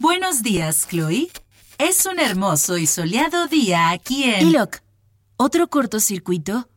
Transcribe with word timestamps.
Buenos 0.00 0.42
días, 0.42 0.86
Chloe. 0.88 1.30
Es 1.78 2.06
un 2.06 2.18
hermoso 2.18 2.76
y 2.78 2.86
soleado 2.86 3.46
día 3.46 3.90
aquí 3.90 4.24
en... 4.24 4.48
Iloc, 4.48 4.78
¿otro 5.36 5.68
cortocircuito? 5.68 6.68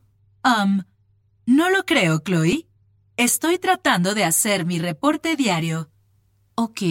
Um, 0.44 0.84
no 1.46 1.70
lo 1.70 1.86
creo, 1.86 2.20
Chloe. 2.20 2.68
Estoy 3.18 3.58
tratando 3.58 4.14
de 4.14 4.24
hacer 4.24 4.66
mi 4.66 4.80
reporte 4.80 5.36
diario. 5.36 5.90
Ok. 6.56 6.82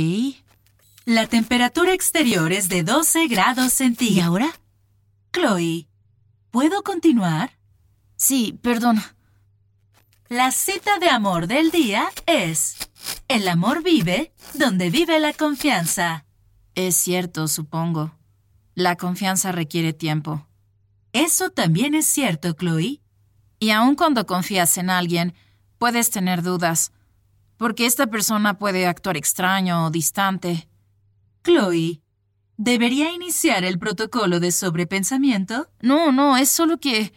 La 1.05 1.27
temperatura 1.27 1.93
exterior 1.93 2.53
es 2.53 2.69
de 2.69 2.83
12 2.83 3.27
grados 3.29 3.67
¿Y 3.67 3.71
centígrados. 3.71 4.29
ahora? 4.29 4.61
Chloe, 5.33 5.89
¿puedo 6.51 6.83
continuar? 6.83 7.59
Sí, 8.17 8.59
perdón. 8.63 9.03
La 10.31 10.53
cita 10.53 11.01
de 11.01 11.09
amor 11.09 11.49
del 11.49 11.73
día 11.73 12.09
es... 12.27 12.77
El 13.27 13.49
amor 13.49 13.83
vive 13.83 14.33
donde 14.55 14.89
vive 14.89 15.19
la 15.19 15.33
confianza. 15.33 16.25
Es 16.77 16.95
cierto, 16.95 17.49
supongo. 17.49 18.17
La 18.77 18.95
confianza 18.95 19.51
requiere 19.51 19.93
tiempo. 19.93 20.47
Eso 21.13 21.51
también 21.51 21.97
es 21.97 22.07
cierto, 22.07 22.53
Chloe. 22.53 23.01
Y 23.59 23.71
aun 23.71 23.97
cuando 23.97 24.25
confías 24.25 24.79
en 24.79 24.89
alguien, 24.89 25.35
puedes 25.79 26.11
tener 26.11 26.45
dudas. 26.45 26.93
Porque 27.57 27.87
esta 27.87 28.07
persona 28.07 28.57
puede 28.57 28.87
actuar 28.87 29.17
extraño 29.17 29.87
o 29.87 29.91
distante. 29.91 30.69
Chloe, 31.43 32.03
¿debería 32.57 33.11
iniciar 33.11 33.65
el 33.65 33.81
protocolo 33.81 34.39
de 34.39 34.53
sobrepensamiento? 34.53 35.69
No, 35.81 36.13
no, 36.13 36.37
es 36.37 36.51
solo 36.51 36.79
que... 36.79 37.13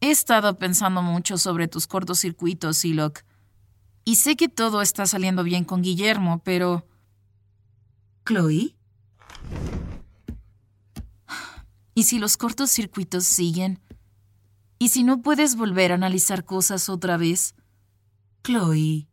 He 0.00 0.10
estado 0.10 0.58
pensando 0.58 1.02
mucho 1.02 1.38
sobre 1.38 1.68
tus 1.68 1.86
cortocircuitos, 1.86 2.84
Iloc. 2.84 3.20
Y 4.04 4.16
sé 4.16 4.36
que 4.36 4.48
todo 4.48 4.82
está 4.82 5.06
saliendo 5.06 5.42
bien 5.42 5.64
con 5.64 5.82
Guillermo, 5.82 6.42
pero... 6.44 6.86
Chloe, 8.24 8.76
¿Y 11.96 12.02
si 12.02 12.18
los 12.18 12.36
cortocircuitos 12.36 13.24
siguen? 13.24 13.80
¿Y 14.78 14.90
si 14.90 15.02
no 15.02 15.22
puedes 15.22 15.56
volver 15.56 15.92
a 15.92 15.94
analizar 15.94 16.44
cosas 16.44 16.90
otra 16.90 17.16
vez? 17.16 17.54
Chloe, 18.44 19.08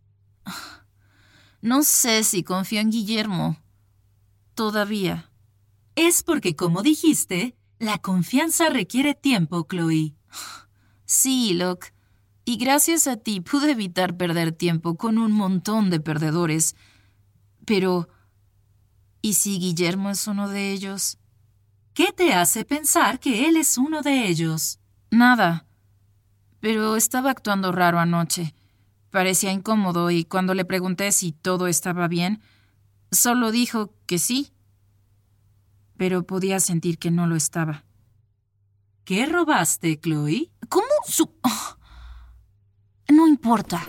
No 1.62 1.84
sé 1.84 2.26
si 2.26 2.44
confío 2.44 2.82
en 2.82 2.92
Guillermo. 2.92 3.58
Todavía. 4.54 5.32
es 5.96 6.24
porque, 6.24 6.58
como 6.58 6.84
dijiste, 6.84 7.56
la 7.80 8.00
confianza 8.00 8.68
requiere 8.68 9.16
tiempo, 9.16 9.66
Chloe. 9.70 10.18
Sí, 11.14 11.54
Locke. 11.54 11.94
Y 12.44 12.58
gracias 12.58 13.06
a 13.06 13.18
ti 13.18 13.40
pude 13.40 13.74
evitar 13.74 14.18
perder 14.18 14.52
tiempo 14.52 14.98
con 14.98 15.20
un 15.20 15.32
montón 15.32 15.92
de 15.92 16.00
perdedores. 16.00 16.76
Pero... 17.66 18.10
¿Y 19.22 19.36
si 19.36 19.60
Guillermo 19.60 20.10
es 20.10 20.26
uno 20.26 20.50
de 20.50 20.72
ellos? 20.72 21.20
¿Qué 21.94 22.12
te 22.14 22.34
hace 22.34 22.66
pensar 22.66 23.20
que 23.20 23.48
él 23.48 23.58
es 23.58 23.78
uno 23.78 24.02
de 24.02 24.28
ellos? 24.28 24.80
Nada. 25.12 25.68
Pero 26.60 26.96
estaba 26.96 27.30
actuando 27.30 27.72
raro 27.72 28.00
anoche. 28.00 28.56
Parecía 29.12 29.52
incómodo 29.52 30.10
y 30.10 30.26
cuando 30.26 30.56
le 30.56 30.66
pregunté 30.66 31.12
si 31.12 31.32
todo 31.32 31.68
estaba 31.68 32.08
bien, 32.08 32.42
solo 33.12 33.52
dijo 33.52 33.94
que 34.08 34.18
sí. 34.18 34.52
Pero 35.96 36.26
podía 36.26 36.60
sentir 36.60 36.98
que 36.98 37.12
no 37.12 37.28
lo 37.28 37.36
estaba. 37.36 37.86
¿Qué 39.06 39.28
robaste, 39.28 40.00
Chloe? 40.00 40.53
¿Cómo 40.74 40.88
su... 41.06 41.30
No 43.08 43.28
importa. 43.28 43.88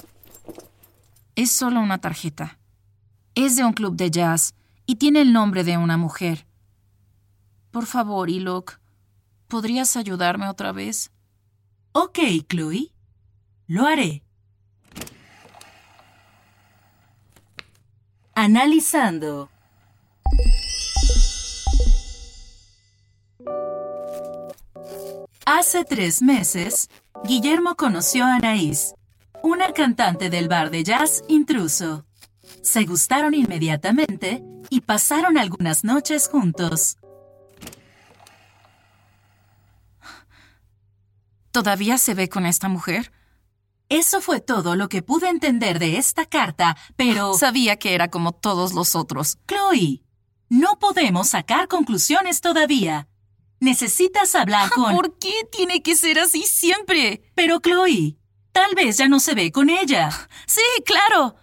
Es 1.34 1.50
solo 1.50 1.81
una 1.81 1.97
tarjeta. 1.97 2.59
Es 3.34 3.56
de 3.56 3.65
un 3.65 3.72
club 3.72 3.97
de 3.97 4.11
jazz 4.11 4.55
y 4.84 4.97
tiene 4.97 5.23
el 5.23 5.33
nombre 5.33 5.65
de 5.65 5.78
una 5.78 5.97
mujer. 5.97 6.47
Por 7.71 7.87
favor, 7.87 8.28
Ilok, 8.28 8.81
¿podrías 9.49 9.97
ayudarme 9.97 10.47
otra 10.47 10.73
vez? 10.73 11.11
Ok, 11.93 12.19
Chloe. 12.47 12.93
Lo 13.67 13.87
haré. 13.87 14.23
Analizando. 18.34 19.49
Hace 25.47 25.84
tres 25.84 26.22
meses, 26.22 26.88
Guillermo 27.25 27.77
conoció 27.77 28.25
a 28.25 28.37
Anaís, 28.37 28.94
una 29.43 29.75
cantante 29.75 30.31
del 30.31 30.49
bar 30.49 30.71
de 30.71 30.82
jazz 30.82 31.22
intruso. 31.28 32.06
Se 32.62 32.84
gustaron 32.84 33.34
inmediatamente 33.34 34.43
y 34.71 34.81
pasaron 34.81 35.37
algunas 35.37 35.84
noches 35.84 36.28
juntos. 36.28 36.97
¿Todavía 41.50 41.99
se 41.99 42.15
ve 42.15 42.31
con 42.31 42.47
esta 42.47 42.71
mujer? 42.71 43.12
Eso 43.91 44.22
fue 44.22 44.41
todo 44.41 44.76
lo 44.76 44.88
que 44.88 45.03
pude 45.03 45.28
entender 45.28 45.78
de 45.78 45.99
esta 45.99 46.25
carta, 46.25 46.75
pero... 46.97 47.34
Sabía 47.38 47.76
que 47.76 47.94
era 47.94 48.08
como 48.08 48.32
todos 48.32 48.73
los 48.73 48.97
otros. 48.97 49.37
Chloe, 49.47 50.02
no 50.49 50.79
podemos 50.79 51.29
sacar 51.29 51.69
conclusiones 51.69 52.40
todavía. 52.40 53.08
Necesitas 53.64 54.34
hablar 54.34 54.69
con... 54.69 54.94
¿Por 54.94 55.19
qué 55.19 55.32
tiene 55.50 55.82
que 55.82 55.96
ser 55.96 56.19
así 56.19 56.43
siempre? 56.43 57.22
Pero 57.34 57.61
Chloe, 57.61 58.19
tal 58.52 58.75
vez 58.75 58.99
ya 58.99 59.08
no 59.08 59.20
se 59.20 59.34
ve 59.34 59.50
con 59.52 59.70
ella. 59.70 60.11
Sí, 60.46 60.61
claro. 60.84 61.34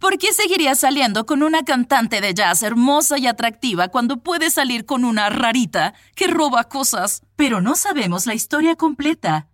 ¿Por 0.00 0.18
qué 0.18 0.32
seguiría 0.32 0.74
saliendo 0.74 1.24
con 1.24 1.44
una 1.44 1.64
cantante 1.64 2.20
de 2.20 2.34
jazz 2.34 2.64
hermosa 2.64 3.16
y 3.16 3.28
atractiva 3.28 3.88
cuando 3.88 4.24
puede 4.24 4.50
salir 4.50 4.86
con 4.86 5.04
una 5.04 5.30
rarita 5.30 5.94
que 6.16 6.26
roba 6.26 6.64
cosas? 6.64 7.22
Pero 7.36 7.60
no 7.60 7.76
sabemos 7.76 8.26
la 8.26 8.34
historia 8.34 8.74
completa. 8.74 9.48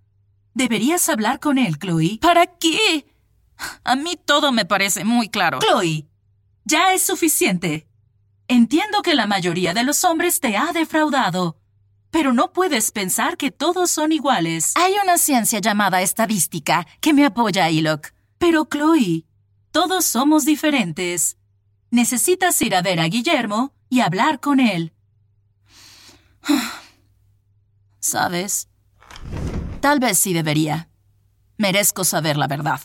Deberías 0.55 1.07
hablar 1.11 1.41
con 1.41 1.59
él, 1.59 1.79
Chloe. 1.79 2.21
¿Para 2.23 2.47
qué? 2.47 3.07
A 3.85 3.97
mí 3.97 4.17
todo 4.17 4.51
me 4.51 4.65
parece 4.65 5.05
muy 5.05 5.29
claro. 5.29 5.59
Chloe, 5.59 6.09
ya 6.65 6.95
es 6.95 7.03
suficiente. 7.03 7.87
Entiendo 8.49 9.03
que 9.03 9.15
la 9.15 9.27
mayoría 9.27 9.75
de 9.75 9.85
los 9.85 10.05
hombres 10.05 10.41
te 10.41 10.57
ha 10.57 10.73
defraudado, 10.73 11.59
pero 12.15 12.33
no 12.33 12.53
puedes 12.53 12.93
pensar 12.93 13.37
que 13.37 13.51
todos 13.51 13.91
son 13.91 14.13
iguales. 14.13 14.73
Hay 14.77 14.95
una 15.03 15.19
ciencia 15.19 15.59
llamada 15.59 16.01
estadística 16.01 16.87
que 17.01 17.13
me 17.13 17.27
apoya, 17.27 17.69
Ilok. 17.69 18.13
Pero 18.39 18.69
Chloe, 18.71 19.27
Todos 19.73 20.05
somos 20.05 20.45
diferentes. 20.45 21.39
Necesitas 21.91 22.63
ir 22.63 22.77
a 22.77 22.83
ver 22.83 23.01
a 23.01 23.09
Guillermo 23.09 23.75
y 23.91 23.99
hablar 23.99 24.39
con 24.39 24.61
él. 24.61 24.93
¿Sabes? 27.99 28.69
Tal 29.81 29.99
vez 29.99 30.17
sí 30.17 30.33
debería. 30.33 30.89
Merezco 31.57 32.05
saber 32.05 32.37
la 32.37 32.47
verdad. 32.47 32.81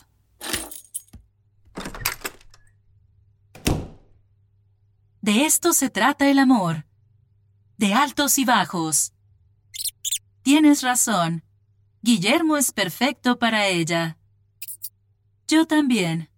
De 5.20 5.46
esto 5.46 5.72
se 5.72 5.88
trata 5.88 6.28
el 6.28 6.40
amor. 6.40 6.84
De 7.76 7.94
altos 7.94 8.36
y 8.36 8.44
bajos. 8.44 9.12
Tienes 10.42 10.82
razón. 10.82 11.44
Guillermo 12.02 12.56
es 12.56 12.72
perfecto 12.72 13.38
para 13.38 13.66
ella. 13.66 14.16
Yo 15.46 15.66
también. 15.66 16.30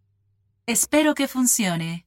Espero 0.67 1.15
que 1.15 1.29
funcione. 1.29 2.07